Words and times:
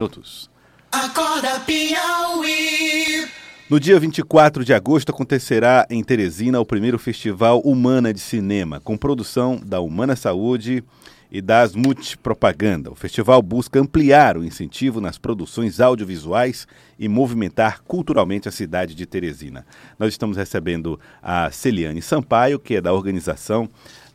minutos. 0.00 0.48
Acorda 0.92 1.58
Piauí. 1.66 3.26
No 3.68 3.80
dia 3.80 3.98
24 3.98 4.64
de 4.64 4.72
agosto 4.72 5.10
acontecerá 5.10 5.88
em 5.90 6.04
Teresina 6.04 6.60
o 6.60 6.64
primeiro 6.64 7.00
Festival 7.00 7.58
Humana 7.62 8.14
de 8.14 8.20
Cinema, 8.20 8.78
com 8.78 8.96
produção 8.96 9.60
da 9.60 9.80
Humana 9.80 10.14
Saúde 10.14 10.84
e 11.32 11.42
da 11.42 11.62
Asmut 11.62 12.16
Propaganda. 12.18 12.92
O 12.92 12.94
festival 12.94 13.42
busca 13.42 13.80
ampliar 13.80 14.36
o 14.36 14.44
incentivo 14.44 15.00
nas 15.00 15.18
produções 15.18 15.80
audiovisuais 15.80 16.68
e 16.96 17.08
movimentar 17.08 17.82
culturalmente 17.82 18.48
a 18.48 18.52
cidade 18.52 18.94
de 18.94 19.04
Teresina. 19.04 19.66
Nós 19.98 20.14
estamos 20.14 20.36
recebendo 20.36 20.98
a 21.20 21.50
Celiane 21.50 22.00
Sampaio, 22.00 22.60
que 22.60 22.76
é 22.76 22.80
da 22.80 22.92
organização 22.92 23.68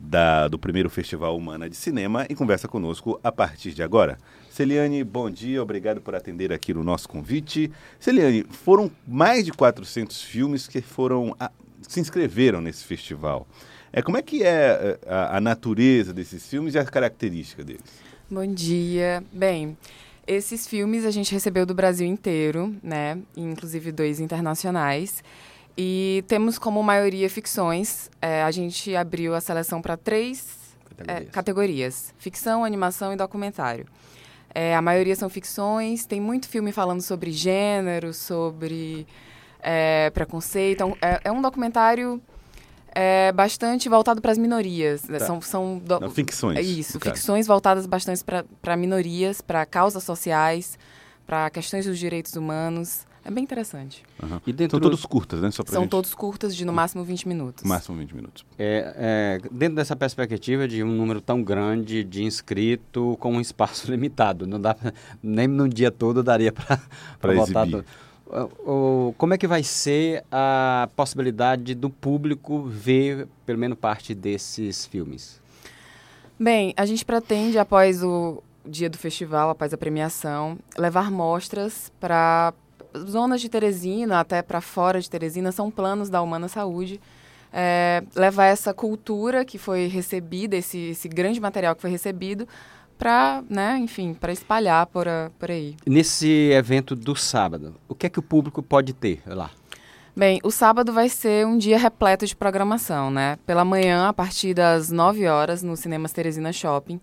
da, 0.03 0.47
do 0.47 0.59
primeiro 0.59 0.89
Festival 0.89 1.35
Humana 1.37 1.69
de 1.69 1.75
Cinema, 1.75 2.25
e 2.29 2.35
conversa 2.35 2.67
conosco 2.67 3.19
a 3.23 3.31
partir 3.31 3.71
de 3.71 3.81
agora. 3.81 4.17
Celiane, 4.49 5.03
bom 5.03 5.29
dia, 5.29 5.63
obrigado 5.63 6.01
por 6.01 6.13
atender 6.13 6.51
aqui 6.51 6.73
no 6.73 6.83
nosso 6.83 7.07
convite. 7.07 7.71
Celiane, 7.99 8.45
foram 8.49 8.91
mais 9.07 9.45
de 9.45 9.53
400 9.53 10.21
filmes 10.21 10.67
que 10.67 10.81
foram 10.81 11.35
a, 11.39 11.49
se 11.81 11.99
inscreveram 11.99 12.59
nesse 12.61 12.83
festival. 12.83 13.47
É, 13.91 14.01
como 14.01 14.17
é 14.17 14.21
que 14.21 14.43
é 14.43 14.99
a, 15.07 15.37
a 15.37 15.41
natureza 15.41 16.13
desses 16.13 16.47
filmes 16.47 16.75
e 16.75 16.79
as 16.79 16.89
características 16.89 17.65
deles? 17.65 18.03
Bom 18.29 18.45
dia. 18.45 19.23
Bem, 19.31 19.77
esses 20.27 20.67
filmes 20.67 21.05
a 21.05 21.11
gente 21.11 21.31
recebeu 21.31 21.65
do 21.65 21.73
Brasil 21.73 22.07
inteiro, 22.07 22.75
né? 22.83 23.17
Inclusive 23.37 23.91
dois 23.91 24.19
internacionais. 24.19 25.23
E 25.77 26.23
temos 26.27 26.59
como 26.59 26.81
maioria 26.83 27.29
ficções. 27.29 28.09
É, 28.21 28.43
a 28.43 28.51
gente 28.51 28.95
abriu 28.95 29.33
a 29.33 29.41
seleção 29.41 29.81
para 29.81 29.97
três 29.97 30.75
categorias. 30.95 31.27
É, 31.27 31.31
categorias: 31.31 32.13
ficção, 32.17 32.63
animação 32.63 33.11
e 33.11 33.15
documentário. 33.15 33.85
É, 34.53 34.75
a 34.75 34.81
maioria 34.81 35.15
são 35.15 35.29
ficções, 35.29 36.05
tem 36.05 36.21
muito 36.21 36.47
filme 36.47 36.71
falando 36.71 37.01
sobre 37.01 37.31
gênero, 37.31 38.13
sobre 38.13 39.07
é, 39.59 40.11
preconceito. 40.11 40.75
Então, 40.75 40.97
é, 41.01 41.21
é, 41.23 41.31
um 41.31 41.41
documentário 41.41 42.21
é, 42.93 43.31
bastante 43.31 43.89
voltado 43.89 44.21
para 44.21 44.31
as 44.31 44.37
minorias. 44.37 45.01
Tá. 45.01 45.19
São, 45.21 45.41
são 45.41 45.79
do... 45.79 45.99
Não, 45.99 46.11
ficções. 46.11 46.63
Isso, 46.67 46.99
ficções 46.99 47.47
voltadas 47.47 47.87
bastante 47.87 48.23
para 48.61 48.77
minorias, 48.77 49.41
para 49.41 49.65
causas 49.65 50.03
sociais, 50.03 50.77
para 51.25 51.49
questões 51.49 51.87
dos 51.87 51.97
direitos 51.97 52.35
humanos. 52.35 53.07
É 53.25 53.31
bem 53.31 53.43
interessante. 53.43 54.03
Uhum. 54.21 54.39
E 54.45 54.51
dentro 54.51 54.77
São 54.77 54.81
todos 54.81 55.05
curtas, 55.05 55.41
né? 55.41 55.49
Só 55.49 55.63
São 55.65 55.83
gente... 55.83 55.91
todos 55.91 56.13
curtas 56.13 56.55
de 56.55 56.65
no 56.65 56.73
máximo 56.73 57.03
20 57.03 57.27
minutos. 57.27 57.63
Máximo 57.63 57.97
20 57.97 58.15
minutos. 58.15 58.45
É, 58.59 59.39
é, 59.43 59.49
dentro 59.49 59.75
dessa 59.75 59.95
perspectiva 59.95 60.67
de 60.67 60.83
um 60.83 60.91
número 60.91 61.21
tão 61.21 61.41
grande 61.41 62.03
de 62.03 62.23
inscritos 62.23 63.15
com 63.19 63.33
um 63.33 63.41
espaço 63.41 63.89
limitado, 63.91 64.45
não 64.45 64.59
dá 64.59 64.73
pra, 64.73 64.93
nem 65.21 65.47
no 65.47 65.69
dia 65.69 65.89
todo 65.89 66.21
daria 66.21 66.51
para 66.51 67.33
votar. 67.33 67.67
Exibir. 67.67 67.85
O, 68.65 69.13
como 69.17 69.33
é 69.35 69.37
que 69.37 69.47
vai 69.47 69.63
ser 69.63 70.23
a 70.31 70.89
possibilidade 70.95 71.75
do 71.75 71.89
público 71.89 72.63
ver 72.63 73.27
pelo 73.45 73.59
menos 73.59 73.77
parte 73.77 74.15
desses 74.15 74.85
filmes? 74.85 75.39
Bem, 76.39 76.73
a 76.75 76.85
gente 76.85 77.05
pretende 77.05 77.59
após 77.59 78.03
o 78.03 78.41
dia 78.65 78.89
do 78.89 78.97
festival, 78.97 79.49
após 79.49 79.73
a 79.73 79.77
premiação, 79.77 80.57
levar 80.77 81.11
mostras 81.11 81.91
para 81.99 82.53
zonas 82.97 83.41
de 83.41 83.49
Teresina, 83.49 84.19
até 84.19 84.41
para 84.41 84.61
fora 84.61 84.99
de 84.99 85.09
Teresina, 85.09 85.51
são 85.51 85.69
planos 85.71 86.09
da 86.09 86.21
Humana 86.21 86.47
Saúde. 86.47 86.99
É, 87.51 88.03
levar 88.15 88.45
essa 88.45 88.73
cultura 88.73 89.45
que 89.45 89.59
foi 89.59 89.87
recebida, 89.87 90.55
esse, 90.55 90.89
esse 90.89 91.07
grande 91.07 91.39
material 91.39 91.75
que 91.75 91.81
foi 91.81 91.91
recebido, 91.91 92.47
para, 92.97 93.43
né, 93.49 93.77
enfim, 93.79 94.13
para 94.13 94.31
espalhar 94.31 94.87
por, 94.87 95.07
a, 95.07 95.29
por 95.37 95.51
aí. 95.51 95.75
Nesse 95.85 96.51
evento 96.51 96.95
do 96.95 97.15
sábado, 97.15 97.75
o 97.87 97.93
que 97.93 98.07
é 98.07 98.09
que 98.09 98.19
o 98.19 98.23
público 98.23 98.63
pode 98.63 98.93
ter 98.93 99.21
lá? 99.25 99.51
Bem, 100.15 100.39
o 100.43 100.51
sábado 100.51 100.93
vai 100.93 101.09
ser 101.09 101.45
um 101.45 101.57
dia 101.57 101.77
repleto 101.77 102.25
de 102.25 102.35
programação, 102.35 103.09
né? 103.09 103.37
Pela 103.47 103.65
manhã, 103.65 104.07
a 104.07 104.13
partir 104.13 104.53
das 104.53 104.91
9 104.91 105.27
horas, 105.27 105.63
no 105.63 105.75
Cinemas 105.75 106.11
Teresina 106.11 106.53
Shopping, 106.53 107.01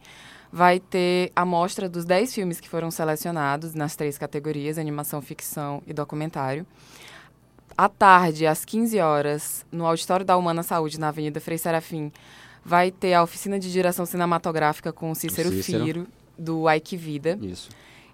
vai 0.53 0.81
ter 0.81 1.31
a 1.35 1.45
mostra 1.45 1.89
dos 1.89 2.05
10 2.05 2.35
filmes 2.35 2.61
que 2.61 2.69
foram 2.69 2.91
selecionados 2.91 3.75
nas 3.75 3.95
três 3.95 4.19
categorias, 4.19 4.79
animação, 4.79 5.23
ficção 5.23 5.83
e 5.87 5.93
documentário. 5.93 6.67
À 7.77 7.89
tarde, 7.89 8.47
às 8.47 8.65
15 8.65 8.99
horas, 8.99 9.65
no 9.71 9.87
Auditório 9.87 10.27
da 10.27 10.37
Humana 10.37 10.63
Saúde, 10.63 10.99
na 10.99 11.09
Avenida 11.09 11.41
Frei 11.41 11.57
Serafim, 11.57 12.13
vai 12.65 12.91
ter 12.91 13.15
a 13.15 13.23
oficina 13.23 13.59
de 13.59 13.71
direção 13.71 14.05
cinematográfica 14.05 14.93
com 14.93 15.11
o 15.11 15.15
Cícero, 15.15 15.51
Cícero. 15.51 15.85
Firo, 15.85 16.07
do 16.37 16.71
Ike 16.71 16.97
Vida. 16.97 17.39
Isso. 17.41 17.71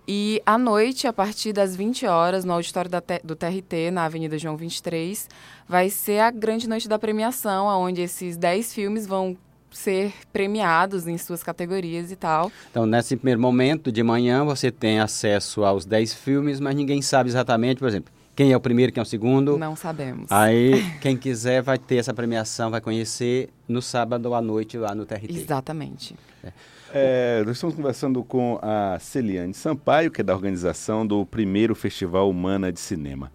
E 0.08 0.40
à 0.46 0.56
noite, 0.56 1.08
a 1.08 1.12
partir 1.12 1.52
das 1.52 1.74
20 1.74 2.06
horas, 2.06 2.44
no 2.44 2.52
auditório 2.52 2.88
do 3.24 3.34
TRT, 3.34 3.90
na 3.90 4.04
Avenida 4.04 4.38
João 4.38 4.56
23, 4.56 5.28
vai 5.68 5.90
ser 5.90 6.20
a 6.20 6.30
grande 6.30 6.68
noite 6.68 6.88
da 6.88 6.96
premiação, 6.96 7.66
onde 7.66 8.02
esses 8.02 8.36
10 8.36 8.72
filmes 8.72 9.04
vão 9.04 9.36
ser 9.70 10.12
premiados 10.32 11.06
em 11.06 11.18
suas 11.18 11.42
categorias 11.42 12.10
e 12.10 12.16
tal. 12.16 12.50
Então, 12.70 12.86
nesse 12.86 13.16
primeiro 13.16 13.40
momento 13.40 13.92
de 13.92 14.02
manhã, 14.02 14.44
você 14.44 14.70
tem 14.70 15.00
acesso 15.00 15.64
aos 15.64 15.84
10 15.84 16.14
filmes, 16.14 16.60
mas 16.60 16.74
ninguém 16.74 17.02
sabe 17.02 17.28
exatamente, 17.28 17.78
por 17.78 17.88
exemplo, 17.88 18.12
quem 18.34 18.52
é 18.52 18.56
o 18.56 18.60
primeiro, 18.60 18.92
quem 18.92 19.00
é 19.00 19.02
o 19.02 19.06
segundo. 19.06 19.56
Não 19.56 19.74
sabemos. 19.74 20.30
Aí, 20.30 20.84
quem 21.00 21.16
quiser 21.16 21.62
vai 21.62 21.78
ter 21.78 21.96
essa 21.96 22.12
premiação, 22.12 22.70
vai 22.70 22.80
conhecer 22.80 23.48
no 23.66 23.80
sábado 23.80 24.34
à 24.34 24.42
noite 24.42 24.76
lá 24.76 24.94
no 24.94 25.06
TRT. 25.06 25.30
Exatamente. 25.30 26.14
É. 26.44 26.52
É, 26.92 27.42
nós 27.44 27.56
estamos 27.56 27.74
conversando 27.74 28.22
com 28.22 28.58
a 28.62 28.98
Celiane 29.00 29.52
Sampaio, 29.52 30.10
que 30.10 30.20
é 30.20 30.24
da 30.24 30.34
organização 30.34 31.06
do 31.06 31.26
primeiro 31.26 31.74
Festival 31.74 32.30
Humana 32.30 32.72
de 32.72 32.78
Cinema. 32.78 33.30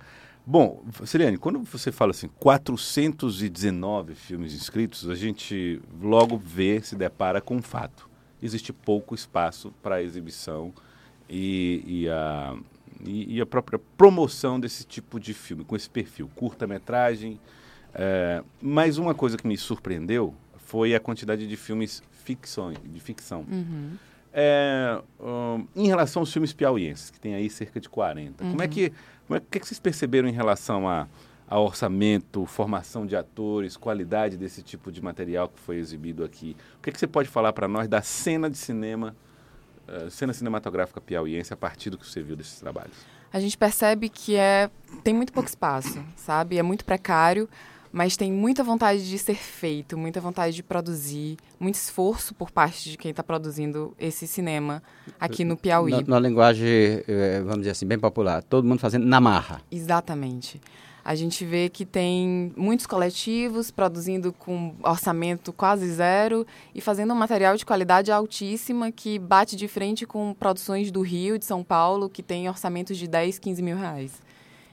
Bom, 0.45 0.83
Siriane, 1.05 1.37
quando 1.37 1.59
você 1.59 1.91
fala 1.91 2.11
assim, 2.11 2.27
419 2.39 4.15
filmes 4.15 4.53
inscritos, 4.53 5.07
a 5.07 5.15
gente 5.15 5.79
logo 6.01 6.37
vê, 6.37 6.81
se 6.81 6.95
depara 6.95 7.39
com 7.39 7.57
um 7.57 7.61
fato. 7.61 8.09
Existe 8.41 8.73
pouco 8.73 9.13
espaço 9.13 9.71
para 9.83 10.01
exibição 10.01 10.73
e, 11.29 11.83
e, 11.85 12.09
a, 12.09 12.57
e, 13.05 13.35
e, 13.37 13.41
a 13.41 13.45
própria 13.45 13.79
promoção 13.95 14.59
desse 14.59 14.83
tipo 14.83 15.19
de 15.19 15.33
filme, 15.33 15.63
com 15.63 15.75
esse 15.75 15.89
perfil, 15.89 16.29
curta-metragem. 16.35 17.39
É, 17.93 18.43
mas 18.59 18.97
uma 18.97 19.13
coisa 19.13 19.37
que 19.37 19.45
me 19.45 19.57
surpreendeu 19.57 20.33
foi 20.57 20.95
a 20.95 20.99
quantidade 20.99 21.47
de 21.47 21.55
filmes 21.55 22.01
ficção, 22.23 22.73
de 22.73 22.99
ficção. 22.99 23.45
Uhum. 23.49 23.91
É, 24.33 25.01
um, 25.19 25.67
em 25.75 25.87
relação 25.87 26.21
aos 26.21 26.31
filmes 26.31 26.53
piauienses, 26.53 27.09
que 27.09 27.19
tem 27.19 27.35
aí 27.35 27.49
cerca 27.49 27.79
de 27.79 27.89
40, 27.89 28.43
uhum. 28.43 28.51
como 28.51 28.63
é 28.63 28.67
que 28.67 28.93
como 29.31 29.37
é, 29.37 29.39
que, 29.49 29.57
é 29.57 29.61
que 29.61 29.67
vocês 29.67 29.79
perceberam 29.79 30.27
em 30.27 30.33
relação 30.33 30.89
a, 30.89 31.07
a 31.47 31.57
orçamento, 31.57 32.45
formação 32.45 33.05
de 33.05 33.15
atores, 33.15 33.77
qualidade 33.77 34.35
desse 34.35 34.61
tipo 34.61 34.91
de 34.91 35.01
material 35.01 35.47
que 35.47 35.57
foi 35.57 35.77
exibido 35.77 36.25
aqui? 36.25 36.55
O 36.77 36.81
que, 36.81 36.89
é 36.89 36.93
que 36.93 36.99
você 36.99 37.07
pode 37.07 37.29
falar 37.29 37.53
para 37.53 37.65
nós 37.65 37.87
da 37.87 38.01
cena 38.01 38.49
de 38.49 38.57
cinema, 38.57 39.15
uh, 39.87 40.09
cena 40.11 40.33
cinematográfica 40.33 40.99
piauiense, 40.99 41.53
a 41.53 41.55
partir 41.55 41.89
do 41.89 41.97
que 41.97 42.05
você 42.05 42.21
viu 42.21 42.35
desses 42.35 42.59
trabalhos? 42.59 43.05
A 43.31 43.39
gente 43.39 43.57
percebe 43.57 44.09
que 44.09 44.35
é, 44.35 44.69
tem 45.01 45.13
muito 45.13 45.31
pouco 45.31 45.47
espaço, 45.47 46.03
sabe? 46.17 46.57
É 46.57 46.63
muito 46.63 46.83
precário 46.83 47.47
mas 47.91 48.15
tem 48.15 48.31
muita 48.31 48.63
vontade 48.63 49.07
de 49.09 49.17
ser 49.17 49.35
feito, 49.35 49.97
muita 49.97 50.21
vontade 50.21 50.55
de 50.55 50.63
produzir, 50.63 51.37
muito 51.59 51.75
esforço 51.75 52.33
por 52.33 52.49
parte 52.49 52.89
de 52.89 52.97
quem 52.97 53.11
está 53.11 53.23
produzindo 53.23 53.93
esse 53.99 54.27
cinema 54.27 54.81
aqui 55.19 55.43
no 55.43 55.57
Piauí. 55.57 55.91
Na, 55.91 56.01
na, 56.01 56.19
linguagem, 56.19 57.03
eh, 57.07 57.41
vamos 57.41 57.59
dizer 57.59 57.71
assim, 57.71 57.85
bem 57.85 57.99
popular, 57.99 58.41
todo 58.43 58.67
mundo 58.67 58.79
fazendo 58.79 59.05
na 59.05 59.19
marra. 59.19 59.61
Exatamente. 59.69 60.61
A 61.03 61.15
gente 61.15 61.43
vê 61.43 61.67
que 61.67 61.83
tem 61.83 62.53
muitos 62.55 62.85
coletivos 62.85 63.71
produzindo 63.71 64.31
com 64.31 64.75
orçamento 64.83 65.51
quase 65.51 65.91
zero 65.91 66.45
e 66.75 66.79
fazendo 66.79 67.11
um 67.11 67.17
material 67.17 67.57
de 67.57 67.65
qualidade 67.65 68.11
altíssima 68.11 68.91
que 68.91 69.17
bate 69.17 69.55
de 69.55 69.67
frente 69.67 70.05
com 70.05 70.33
produções 70.33 70.91
do 70.91 71.01
Rio, 71.01 71.39
de 71.39 71.45
São 71.45 71.63
Paulo, 71.63 72.07
que 72.07 72.21
tem 72.21 72.47
orçamentos 72.47 72.97
de 72.97 73.07
10, 73.07 73.39
15 73.39 73.63
mil 73.63 73.77
reais. 73.77 74.21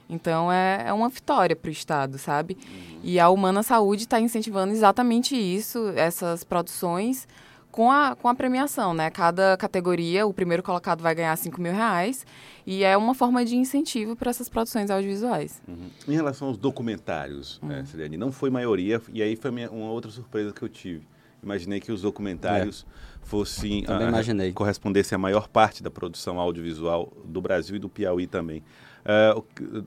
Então 0.09 0.51
é, 0.51 0.85
é 0.87 0.93
uma 0.93 1.07
vitória 1.07 1.55
para 1.55 1.69
o 1.69 1.71
Estado, 1.71 2.17
sabe? 2.17 2.57
Uhum. 2.59 2.99
E 3.03 3.19
a 3.19 3.29
Humana 3.29 3.61
Saúde 3.61 4.03
está 4.03 4.19
incentivando 4.19 4.73
exatamente 4.73 5.35
isso, 5.35 5.93
essas 5.95 6.43
produções, 6.43 7.27
com 7.71 7.91
a, 7.91 8.15
com 8.15 8.27
a 8.27 8.33
premiação, 8.33 8.93
né? 8.93 9.09
Cada 9.11 9.55
categoria, 9.55 10.25
o 10.25 10.33
primeiro 10.33 10.63
colocado 10.63 11.01
vai 11.01 11.13
ganhar 11.13 11.35
5 11.35 11.61
mil 11.61 11.71
reais. 11.71 12.25
E 12.65 12.83
é 12.83 12.97
uma 12.97 13.13
forma 13.13 13.43
de 13.45 13.55
incentivo 13.55 14.15
para 14.15 14.29
essas 14.29 14.49
produções 14.49 14.89
audiovisuais. 14.89 15.61
Uhum. 15.67 15.89
Em 16.07 16.13
relação 16.13 16.47
aos 16.47 16.57
documentários, 16.57 17.59
uhum. 17.61 17.71
é, 17.71 18.17
não 18.17 18.31
foi 18.31 18.49
maioria, 18.49 19.01
e 19.13 19.21
aí 19.21 19.35
foi 19.35 19.51
minha, 19.51 19.69
uma 19.69 19.91
outra 19.91 20.11
surpresa 20.11 20.51
que 20.51 20.61
eu 20.61 20.69
tive. 20.69 21.07
Imaginei 21.41 21.79
que 21.79 21.91
os 21.91 22.01
documentários 22.01 22.85
é. 22.87 23.27
fossem 23.27 23.85
a, 23.87 23.97
a, 23.97 24.53
correspondessem 24.53 25.15
à 25.15 25.19
maior 25.19 25.47
parte 25.47 25.81
da 25.81 25.89
produção 25.89 26.39
audiovisual 26.39 27.13
do 27.23 27.41
Brasil 27.41 27.77
e 27.77 27.79
do 27.79 27.87
Piauí 27.87 28.27
também. 28.27 28.61
Uh, 29.05 29.39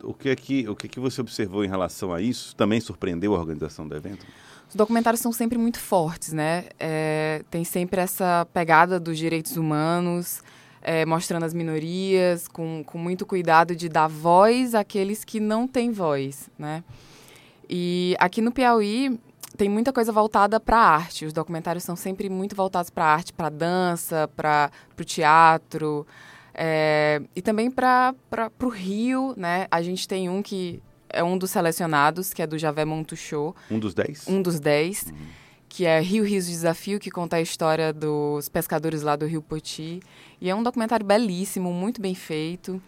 o, 0.04 0.10
o, 0.10 0.14
que 0.14 0.28
é 0.28 0.36
que, 0.36 0.68
o 0.68 0.74
que, 0.74 0.86
é 0.86 0.88
que 0.88 1.00
você 1.00 1.20
observou 1.20 1.64
em 1.64 1.68
relação 1.68 2.12
a 2.12 2.20
isso? 2.20 2.56
Também 2.56 2.80
surpreendeu 2.80 3.34
a 3.34 3.38
organização 3.38 3.86
do 3.86 3.94
evento? 3.94 4.26
Os 4.68 4.74
documentários 4.74 5.20
são 5.20 5.32
sempre 5.32 5.58
muito 5.58 5.78
fortes, 5.78 6.32
né? 6.32 6.64
É, 6.80 7.42
tem 7.50 7.62
sempre 7.62 8.00
essa 8.00 8.46
pegada 8.54 8.98
dos 8.98 9.18
direitos 9.18 9.56
humanos, 9.56 10.42
é, 10.80 11.04
mostrando 11.04 11.44
as 11.44 11.52
minorias, 11.52 12.48
com, 12.48 12.82
com 12.84 12.96
muito 12.96 13.26
cuidado 13.26 13.76
de 13.76 13.88
dar 13.88 14.08
voz 14.08 14.74
àqueles 14.74 15.24
que 15.24 15.38
não 15.38 15.68
têm 15.68 15.92
voz, 15.92 16.48
né? 16.58 16.82
E 17.68 18.16
aqui 18.18 18.40
no 18.40 18.50
Piauí 18.50 19.20
tem 19.56 19.68
muita 19.68 19.92
coisa 19.92 20.10
voltada 20.10 20.58
para 20.58 20.78
a 20.78 20.88
arte. 20.94 21.26
Os 21.26 21.32
documentários 21.32 21.84
são 21.84 21.94
sempre 21.94 22.28
muito 22.28 22.56
voltados 22.56 22.90
para 22.90 23.04
a 23.04 23.12
arte, 23.12 23.32
para 23.32 23.48
dança, 23.48 24.28
para 24.34 24.70
o 24.98 25.04
teatro. 25.04 26.06
É, 26.54 27.22
e 27.34 27.40
também 27.40 27.70
para 27.70 28.14
o 28.62 28.69
Rio, 28.69 29.34
né? 29.37 29.66
A 29.70 29.81
gente 29.82 30.06
tem 30.06 30.28
um 30.28 30.43
que 30.43 30.82
é 31.08 31.22
um 31.22 31.37
dos 31.37 31.50
selecionados, 31.50 32.32
que 32.32 32.43
é 32.43 32.46
do 32.46 32.58
Javé 32.58 32.84
Montuchô. 32.84 33.54
Um 33.70 33.78
dos 33.78 33.94
dez? 33.94 34.26
Um 34.26 34.40
dos 34.43 34.58
dez. 34.58 35.06
Uhum. 35.06 35.43
Que 35.69 35.87
é 35.87 36.00
Rio 36.00 36.25
Rios 36.25 36.46
Desafio, 36.46 36.99
que 36.99 37.10
conta 37.10 37.37
a 37.37 37.40
história 37.40 37.93
dos 37.93 38.49
pescadores 38.49 39.02
lá 39.02 39.16
do 39.16 39.26
Rio 39.26 39.40
Poti. 39.40 40.00
E 40.40 40.50
é 40.50 40.54
um 40.54 40.62
documentário 40.62 41.04
belíssimo, 41.04 41.72
muito 41.72 42.00
bem 42.00 42.14
feito. 42.14 42.81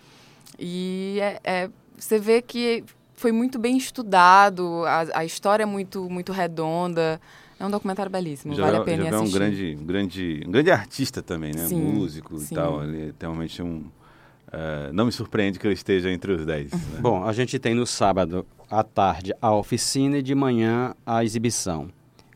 E 0.58 1.18
é, 1.20 1.40
é, 1.44 1.70
você 1.98 2.18
vê 2.18 2.42
que 2.42 2.84
foi 3.14 3.32
muito 3.32 3.58
bem 3.58 3.76
estudado, 3.76 4.84
a, 4.86 5.20
a 5.20 5.24
história 5.24 5.62
é 5.62 5.66
muito, 5.66 6.10
muito 6.10 6.32
redonda. 6.32 7.20
É 7.58 7.64
um 7.64 7.70
documentário 7.70 8.10
belíssimo, 8.10 8.54
já 8.54 8.64
vale 8.64 8.76
a 8.78 8.80
é 8.80 8.84
pena 8.84 9.04
já 9.04 9.16
assistir. 9.16 9.24
é 9.24 9.28
um 9.28 9.38
grande, 9.38 9.78
um 9.80 9.86
grande, 9.86 10.42
um 10.46 10.50
grande 10.50 10.70
artista 10.70 11.22
também, 11.22 11.52
né? 11.54 11.66
Sim, 11.66 11.80
Músico 11.80 12.38
sim. 12.38 12.52
e 12.52 12.56
tal. 12.56 12.82
Ele 12.82 13.08
é 13.08 13.12
realmente 13.18 13.62
um... 13.62 13.84
Uh, 14.48 14.92
não 14.92 15.06
me 15.06 15.12
surpreende 15.12 15.58
que 15.58 15.66
ele 15.66 15.74
esteja 15.74 16.10
entre 16.10 16.32
os 16.32 16.44
10. 16.44 16.72
Né? 16.72 16.78
Bom, 17.00 17.24
a 17.24 17.32
gente 17.32 17.58
tem 17.58 17.74
no 17.74 17.86
sábado 17.86 18.46
à 18.70 18.82
tarde 18.82 19.32
a 19.40 19.52
oficina 19.52 20.18
e 20.18 20.22
de 20.22 20.34
manhã 20.34 20.94
a 21.04 21.24
exibição. 21.24 21.88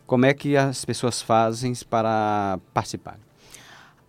Como 0.06 0.25
é 0.25 0.32
que 0.32 0.56
as 0.56 0.85
pessoas 0.85 1.21
fazem 1.21 1.73
para 1.88 2.59
participar? 2.73 3.19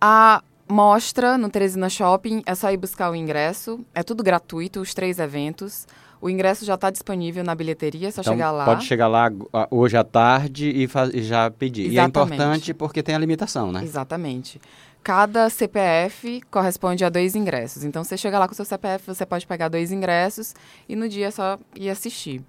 A 0.00 0.42
mostra 0.66 1.36
no 1.36 1.50
Teresina 1.50 1.90
Shopping 1.90 2.42
é 2.46 2.54
só 2.54 2.72
ir 2.72 2.78
buscar 2.78 3.10
o 3.10 3.14
ingresso. 3.14 3.84
É 3.94 4.02
tudo 4.02 4.22
gratuito, 4.22 4.80
os 4.80 4.94
três 4.94 5.18
eventos. 5.18 5.86
O 6.20 6.28
ingresso 6.28 6.64
já 6.64 6.74
está 6.74 6.90
disponível 6.90 7.42
na 7.42 7.54
bilheteria, 7.54 8.08
é 8.08 8.10
só 8.10 8.20
então, 8.20 8.34
chegar 8.34 8.50
lá. 8.50 8.64
Pode 8.66 8.84
chegar 8.84 9.08
lá 9.08 9.32
hoje 9.70 9.96
à 9.96 10.04
tarde 10.04 10.68
e, 10.68 10.88
e 11.14 11.22
já 11.22 11.50
pedir. 11.50 11.86
Exatamente. 11.86 11.94
E 11.94 11.98
é 11.98 12.04
importante 12.04 12.74
porque 12.74 13.02
tem 13.02 13.14
a 13.14 13.18
limitação, 13.18 13.72
né? 13.72 13.82
Exatamente. 13.82 14.60
Cada 15.02 15.48
CPF 15.48 16.42
corresponde 16.50 17.04
a 17.06 17.08
dois 17.08 17.34
ingressos. 17.34 17.84
Então, 17.84 18.04
você 18.04 18.18
chega 18.18 18.38
lá 18.38 18.46
com 18.46 18.52
o 18.52 18.56
seu 18.56 18.66
CPF, 18.66 19.06
você 19.06 19.24
pode 19.24 19.46
pegar 19.46 19.68
dois 19.68 19.90
ingressos 19.90 20.54
e 20.86 20.94
no 20.94 21.08
dia 21.08 21.28
é 21.28 21.30
só 21.30 21.58
ir 21.74 21.88
assistir. 21.88 22.42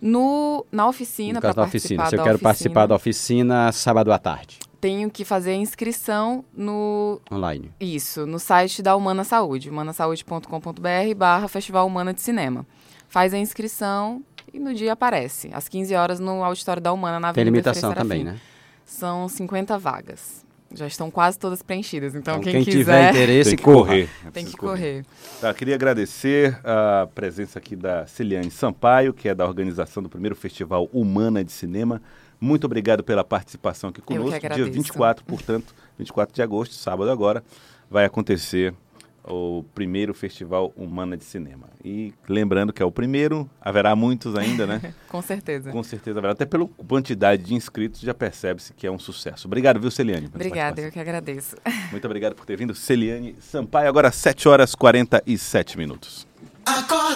No, 0.00 0.66
na 0.70 0.88
oficina, 0.88 1.40
para 1.40 1.54
participar 1.54 2.02
oficina. 2.02 2.06
Se 2.06 2.16
eu 2.16 2.22
quero 2.22 2.34
oficina, 2.34 2.48
participar 2.48 2.86
da 2.86 2.94
oficina 2.96 3.72
sábado 3.72 4.12
à 4.12 4.18
tarde. 4.18 4.58
Tenho 4.80 5.08
que 5.10 5.24
fazer 5.24 5.52
a 5.52 5.54
inscrição 5.54 6.44
no... 6.52 7.20
Online. 7.30 7.70
Isso, 7.80 8.26
no 8.26 8.38
site 8.38 8.82
da 8.82 8.96
Humana 8.96 9.22
Saúde, 9.22 9.70
humanasaude.com.br 9.70 11.14
barra 11.16 11.48
Festival 11.48 11.86
Humana 11.86 12.12
de 12.12 12.20
Cinema 12.20 12.66
faz 13.08 13.32
a 13.34 13.38
inscrição 13.38 14.22
e 14.52 14.58
no 14.58 14.74
dia 14.74 14.92
aparece. 14.92 15.50
Às 15.52 15.68
15 15.68 15.94
horas 15.94 16.20
no 16.20 16.42
auditório 16.42 16.82
da 16.82 16.92
Humana, 16.92 17.20
na 17.20 17.28
Avenida 17.28 17.44
Tem 17.44 17.52
limitação 17.52 17.94
também, 17.94 18.24
né? 18.24 18.38
São 18.84 19.28
50 19.28 19.78
vagas. 19.78 20.44
Já 20.74 20.86
estão 20.86 21.10
quase 21.10 21.38
todas 21.38 21.62
preenchidas. 21.62 22.14
Então, 22.14 22.34
então 22.34 22.42
quem, 22.42 22.52
quem 22.52 22.64
quiser, 22.64 22.78
tiver 22.78 23.10
interesse, 23.10 23.50
tem 23.50 23.56
que 23.56 23.62
correr. 23.62 24.08
Tem 24.32 24.44
que 24.44 24.56
correr. 24.56 25.04
Tá, 25.40 25.54
queria 25.54 25.74
agradecer 25.74 26.58
a 26.64 27.06
presença 27.14 27.58
aqui 27.58 27.76
da 27.76 28.06
Celiane 28.06 28.50
Sampaio, 28.50 29.14
que 29.14 29.28
é 29.28 29.34
da 29.34 29.46
organização 29.46 30.02
do 30.02 30.08
primeiro 30.08 30.34
Festival 30.34 30.88
Humana 30.92 31.44
de 31.44 31.52
Cinema. 31.52 32.02
Muito 32.40 32.64
obrigado 32.64 33.02
pela 33.02 33.24
participação 33.24 33.90
aqui 33.90 34.02
conosco. 34.02 34.40
Dia 34.54 34.64
24, 34.64 35.24
portanto, 35.24 35.74
24 35.98 36.34
de 36.34 36.42
agosto, 36.42 36.74
sábado 36.74 37.10
agora, 37.10 37.42
vai 37.88 38.04
acontecer 38.04 38.74
o 39.26 39.64
primeiro 39.74 40.14
Festival 40.14 40.72
Humana 40.76 41.16
de 41.16 41.24
Cinema. 41.24 41.68
E 41.84 42.12
lembrando 42.28 42.72
que 42.72 42.82
é 42.82 42.86
o 42.86 42.90
primeiro, 42.90 43.48
haverá 43.60 43.94
muitos 43.96 44.36
ainda, 44.36 44.66
né? 44.66 44.94
Com 45.08 45.20
certeza. 45.22 45.70
Com 45.70 45.82
certeza 45.82 46.18
haverá. 46.18 46.32
Até 46.32 46.44
pela 46.44 46.66
quantidade 46.66 47.42
de 47.42 47.54
inscritos 47.54 48.00
já 48.00 48.14
percebe-se 48.14 48.72
que 48.72 48.86
é 48.86 48.90
um 48.90 48.98
sucesso. 48.98 49.46
Obrigado, 49.46 49.80
viu, 49.80 49.90
Celiane? 49.90 50.30
Obrigada, 50.32 50.80
eu 50.80 50.92
que 50.92 51.00
agradeço. 51.00 51.56
Muito 51.90 52.04
obrigado 52.04 52.34
por 52.34 52.44
ter 52.44 52.56
vindo, 52.56 52.74
Celiane 52.74 53.36
Sampaio. 53.40 53.88
Agora 53.88 54.10
7 54.10 54.48
horas 54.48 54.72
e 54.72 54.76
47 54.76 55.78
minutos. 55.78 56.26
Acorda. 56.64 57.06